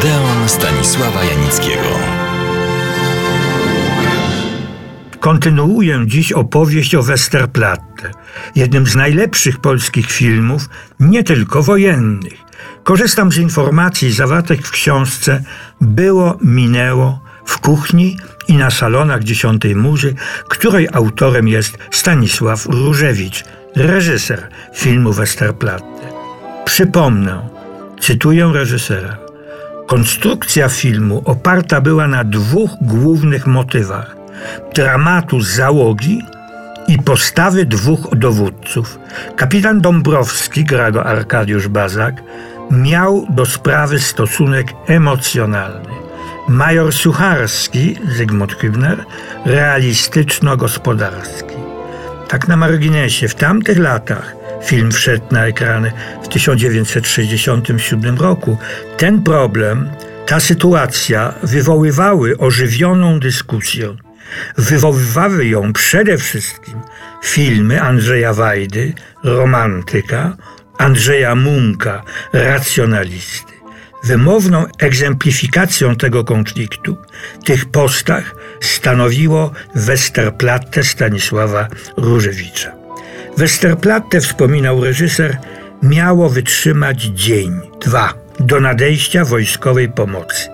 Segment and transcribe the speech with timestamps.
[0.00, 1.88] Odeon Stanisława Janickiego.
[5.20, 8.10] Kontynuuję dziś opowieść o Westerplatte,
[8.56, 10.68] jednym z najlepszych polskich filmów,
[11.00, 12.38] nie tylko wojennych.
[12.82, 15.44] Korzystam z informacji zawartych w książce
[15.80, 20.14] Było, minęło w kuchni i na salonach Dziesiątej Muzy,
[20.48, 23.44] której autorem jest Stanisław Różewicz,
[23.76, 26.12] reżyser filmu Westerplatte.
[26.64, 27.48] Przypomnę,
[28.00, 29.29] cytuję reżysera.
[29.90, 34.16] Konstrukcja filmu oparta była na dwóch głównych motywach:
[34.74, 36.22] dramatu załogi
[36.88, 38.98] i postawy dwóch dowódców.
[39.36, 42.22] Kapitan Dąbrowski, gra go Arkadiusz Bazak,
[42.70, 45.90] miał do sprawy stosunek emocjonalny.
[46.48, 48.96] Major Sucharski, Zygmunt Hübner,
[49.44, 51.56] realistyczno-gospodarski.
[52.28, 55.92] Tak na marginesie, w tamtych latach film wszedł na ekrany
[56.22, 58.58] w 1967 roku.
[58.96, 59.90] Ten problem,
[60.26, 63.96] ta sytuacja wywoływały ożywioną dyskusję.
[64.58, 66.80] Wywoływały ją przede wszystkim
[67.22, 68.92] filmy Andrzeja Wajdy,
[69.24, 70.36] romantyka,
[70.78, 73.52] Andrzeja Munka, racjonalisty.
[74.04, 76.96] Wymowną egzemplifikacją tego konfliktu,
[77.44, 82.79] tych postach stanowiło Westerplatte Stanisława Różewicza.
[83.40, 85.38] Westerplatte, wspominał reżyser,
[85.82, 90.48] miało wytrzymać dzień, dwa, do nadejścia wojskowej pomocy.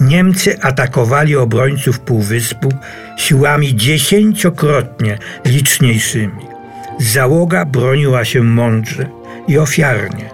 [0.00, 2.72] Niemcy atakowali obrońców Półwyspu
[3.16, 6.46] siłami dziesięciokrotnie liczniejszymi.
[6.98, 9.06] Załoga broniła się mądrze
[9.48, 10.30] i ofiarnie.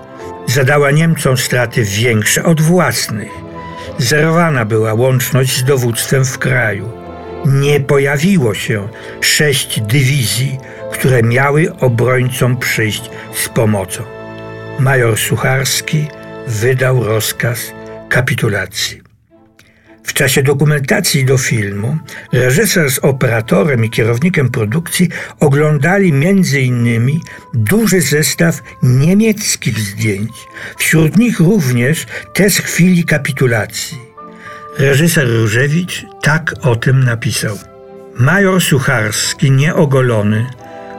[0.47, 3.31] Zadała Niemcom straty większe od własnych.
[3.99, 6.93] Zerowana była łączność z dowództwem w kraju.
[7.47, 8.89] Nie pojawiło się
[9.21, 10.59] sześć dywizji,
[10.95, 14.03] które miały obrońcom przyjść z pomocą.
[14.79, 16.07] Major Sucharski
[16.47, 17.73] wydał rozkaz
[18.09, 19.01] kapitulacji.
[20.05, 21.99] W czasie dokumentacji do filmu
[22.33, 25.09] reżyser z operatorem i kierownikiem produkcji
[25.41, 26.13] oglądali
[26.61, 27.21] innymi
[27.55, 30.31] duży zestaw niemieckich zdjęć,
[30.77, 33.99] wśród nich również te z chwili kapitulacji.
[34.79, 37.59] Reżyser Różewicz tak o tym napisał.
[38.19, 40.47] Major Sucharski, nieogolony,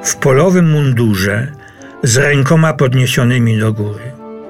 [0.05, 1.47] w polowym mundurze,
[2.03, 4.03] z rękoma podniesionymi do góry.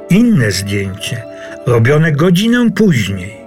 [0.10, 1.24] Inne zdjęcie,
[1.66, 3.38] robione godzinę później,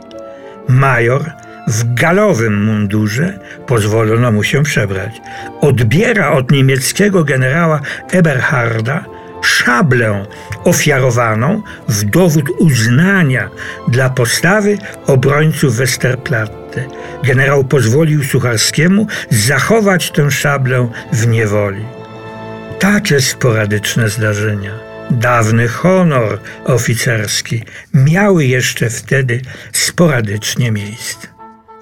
[0.69, 1.33] Major
[1.67, 5.21] w galowym mundurze, pozwolono mu się przebrać,
[5.61, 7.81] odbiera od niemieckiego generała
[8.13, 9.05] Eberharda
[9.43, 10.27] szablę
[10.65, 13.49] ofiarowaną w dowód uznania
[13.89, 16.85] dla postawy obrońców Westerplatte.
[17.25, 21.98] Generał pozwolił Sucharskiemu zachować tę szablę w niewoli.
[22.79, 24.79] Takie sporadyczne zdarzenia
[25.11, 27.63] dawny honor oficerski
[27.95, 29.41] miały jeszcze wtedy
[29.73, 31.29] sporadycznie miejsce.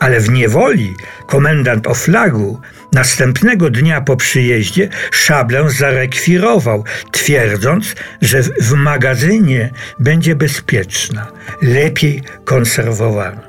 [0.00, 0.94] Ale w niewoli
[1.26, 2.60] komendant Oflagu
[2.92, 11.26] następnego dnia po przyjeździe szablę zarekwirował, twierdząc, że w magazynie będzie bezpieczna,
[11.62, 13.45] lepiej konserwowana.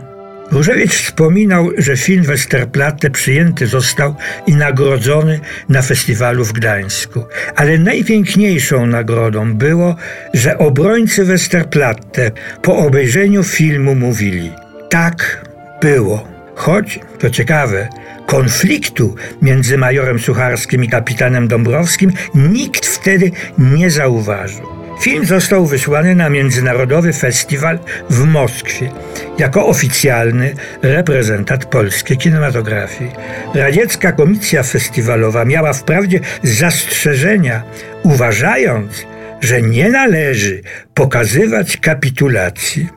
[0.51, 4.15] Różewicz wspominał, że film Westerplatte przyjęty został
[4.47, 7.23] i nagrodzony na festiwalu w Gdańsku.
[7.55, 9.95] Ale najpiękniejszą nagrodą było,
[10.33, 12.31] że obrońcy Westerplatte
[12.61, 14.51] po obejrzeniu filmu mówili:
[14.89, 15.45] Tak
[15.81, 16.27] było.
[16.55, 17.87] Choć, to ciekawe,
[18.25, 24.76] konfliktu między majorem Sucharskim i kapitanem Dąbrowskim nikt wtedy nie zauważył.
[25.01, 28.91] Film został wysłany na Międzynarodowy Festiwal w Moskwie
[29.39, 33.11] jako oficjalny reprezentant polskiej kinematografii.
[33.55, 37.63] Radziecka komisja festiwalowa miała wprawdzie zastrzeżenia,
[38.03, 39.05] uważając,
[39.41, 40.61] że nie należy
[40.93, 42.89] pokazywać kapitulacji.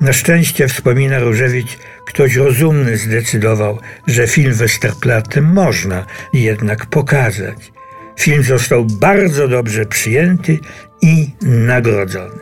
[0.00, 7.72] Na szczęście, wspomina Różewicz, ktoś rozumny zdecydował, że film Westerplatte można jednak pokazać.
[8.20, 10.58] Film został bardzo dobrze przyjęty
[11.02, 12.40] i nagrodzony.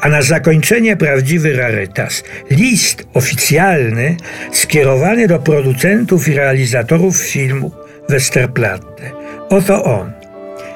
[0.00, 2.24] A na zakończenie prawdziwy rarytas.
[2.50, 4.16] List oficjalny
[4.52, 7.72] skierowany do producentów i realizatorów filmu
[8.08, 9.10] Westerplatte.
[9.48, 10.12] Oto on.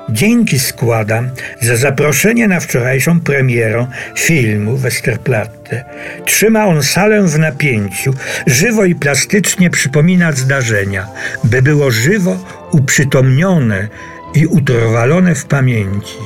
[0.08, 1.30] Dzięki składam
[1.60, 3.86] za zaproszenie na wczorajszą premierę
[4.16, 5.84] filmu Westerplatte.
[6.24, 8.14] Trzyma on salę w napięciu,
[8.46, 11.06] żywo i plastycznie przypomina zdarzenia,
[11.44, 12.36] by było żywo
[12.72, 13.88] uprzytomnione
[14.36, 16.16] i utrwalone w pamięci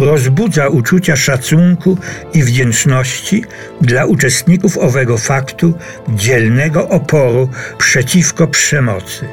[0.00, 1.98] rozbudza uczucia szacunku
[2.34, 3.44] i wdzięczności
[3.80, 5.74] dla uczestników owego faktu
[6.08, 7.48] dzielnego oporu
[7.78, 9.26] przeciwko przemocy.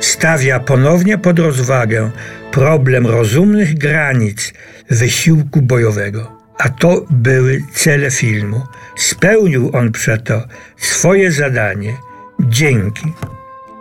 [0.00, 2.10] Stawia ponownie pod rozwagę
[2.52, 4.52] problem rozumnych granic
[4.90, 6.38] wysiłku bojowego.
[6.58, 8.62] a to były cele filmu.
[8.96, 10.42] Spełnił on przeto
[10.76, 11.96] swoje zadanie.
[12.40, 13.12] Dzięki.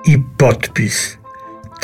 [0.05, 1.16] I podpis.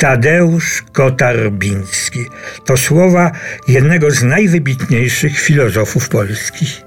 [0.04, 2.24] Tadeusz Kotarbiński.
[2.64, 3.32] To słowa
[3.68, 6.82] jednego z najwybitniejszych filozofów polskich.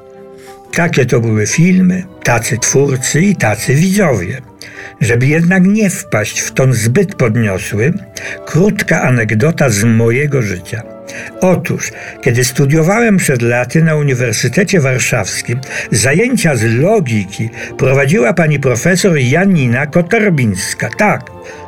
[0.73, 4.41] Takie to były filmy, tacy twórcy i tacy widzowie.
[5.01, 7.93] Żeby jednak nie wpaść w ton zbyt podniosły,
[8.45, 10.96] krótka anegdota z mojego życia.
[11.41, 15.59] Otóż, kiedy studiowałem przed laty na Uniwersytecie Warszawskim,
[15.91, 20.89] zajęcia z logiki prowadziła pani profesor Janina Kotarbińska.
[20.97, 21.21] Tak,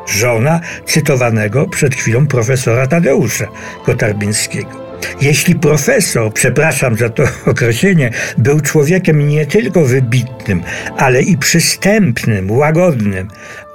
[0.08, 3.48] żona cytowanego przed chwilą profesora Tadeusza
[3.86, 4.90] Kotarbińskiego.
[5.22, 10.64] Jeśli profesor, przepraszam za to określenie, był człowiekiem nie tylko wybitnym,
[10.98, 13.28] ale i przystępnym, łagodnym,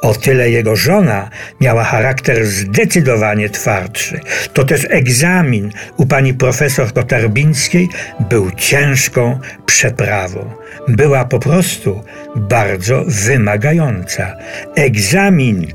[0.04, 1.30] o tyle jego żona
[1.60, 4.20] miała charakter zdecydowanie twardszy.
[4.52, 7.88] To też egzamin u pani profesor Kotarbińskiej
[8.20, 10.50] był ciężką przeprawą.
[10.88, 12.02] Była po prostu
[12.36, 14.36] bardzo wymagająca.
[14.74, 15.66] Egzamin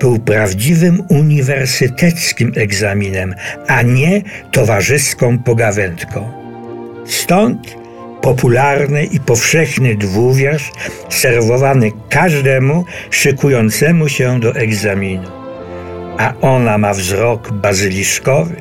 [0.00, 3.34] był prawdziwym uniwersyteckim egzaminem,
[3.66, 4.22] a nie
[4.52, 6.32] towarzyską pogawędką.
[7.06, 7.85] Stąd
[8.26, 10.70] popularny i powszechny dwuwiersz
[11.10, 15.30] serwowany każdemu szykującemu się do egzaminu.
[16.18, 18.54] A ona ma wzrok bazyliszkowy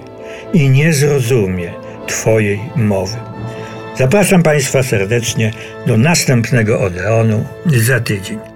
[0.54, 1.74] i nie zrozumie
[2.08, 3.18] Twojej mowy.
[3.98, 5.52] Zapraszam Państwa serdecznie
[5.88, 8.55] do następnego Odeonu za tydzień.